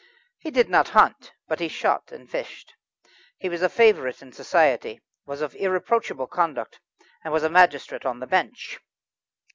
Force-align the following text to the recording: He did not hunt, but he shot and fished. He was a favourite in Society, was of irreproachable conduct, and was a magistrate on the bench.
He 0.39 0.49
did 0.49 0.67
not 0.67 0.89
hunt, 0.97 1.31
but 1.47 1.59
he 1.59 1.67
shot 1.67 2.11
and 2.11 2.27
fished. 2.27 2.73
He 3.37 3.49
was 3.49 3.61
a 3.61 3.69
favourite 3.69 4.19
in 4.23 4.31
Society, 4.31 4.99
was 5.27 5.41
of 5.43 5.55
irreproachable 5.55 6.25
conduct, 6.25 6.79
and 7.23 7.31
was 7.31 7.43
a 7.43 7.49
magistrate 7.49 8.03
on 8.03 8.19
the 8.19 8.25
bench. 8.25 8.79